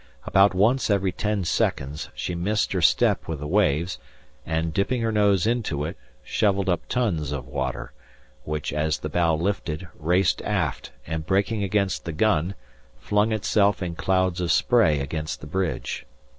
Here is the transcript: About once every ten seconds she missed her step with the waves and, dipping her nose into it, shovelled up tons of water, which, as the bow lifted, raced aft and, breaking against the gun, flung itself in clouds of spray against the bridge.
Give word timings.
About 0.25 0.55
once 0.55 0.89
every 0.89 1.11
ten 1.11 1.43
seconds 1.43 2.09
she 2.15 2.33
missed 2.33 2.71
her 2.71 2.81
step 2.81 3.27
with 3.27 3.37
the 3.37 3.45
waves 3.45 3.99
and, 4.47 4.73
dipping 4.73 5.03
her 5.03 5.11
nose 5.11 5.45
into 5.45 5.85
it, 5.85 5.95
shovelled 6.23 6.69
up 6.69 6.87
tons 6.89 7.31
of 7.31 7.47
water, 7.47 7.91
which, 8.43 8.73
as 8.73 8.97
the 8.97 9.09
bow 9.09 9.35
lifted, 9.35 9.87
raced 9.93 10.41
aft 10.41 10.89
and, 11.05 11.27
breaking 11.27 11.61
against 11.63 12.03
the 12.05 12.13
gun, 12.13 12.55
flung 12.97 13.31
itself 13.31 13.83
in 13.83 13.93
clouds 13.93 14.41
of 14.41 14.51
spray 14.51 14.97
against 14.99 15.39
the 15.39 15.45
bridge. 15.45 16.03